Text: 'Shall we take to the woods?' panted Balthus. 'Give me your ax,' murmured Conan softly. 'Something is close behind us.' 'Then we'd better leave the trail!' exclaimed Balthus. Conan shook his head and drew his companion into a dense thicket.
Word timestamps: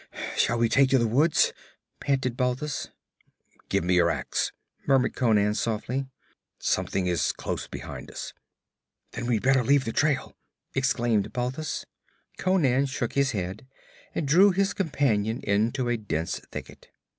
'Shall 0.35 0.57
we 0.57 0.67
take 0.67 0.89
to 0.89 0.97
the 0.97 1.05
woods?' 1.05 1.53
panted 1.99 2.35
Balthus. 2.35 2.87
'Give 3.69 3.83
me 3.83 3.93
your 3.97 4.09
ax,' 4.09 4.51
murmured 4.87 5.15
Conan 5.15 5.53
softly. 5.53 6.07
'Something 6.57 7.05
is 7.05 7.31
close 7.31 7.67
behind 7.67 8.09
us.' 8.09 8.33
'Then 9.11 9.27
we'd 9.27 9.43
better 9.43 9.63
leave 9.63 9.85
the 9.85 9.93
trail!' 9.93 10.35
exclaimed 10.73 11.31
Balthus. 11.33 11.85
Conan 12.39 12.87
shook 12.87 13.13
his 13.13 13.33
head 13.33 13.67
and 14.15 14.27
drew 14.27 14.49
his 14.49 14.73
companion 14.73 15.39
into 15.43 15.87
a 15.87 15.97
dense 15.97 16.39
thicket. 16.49 16.87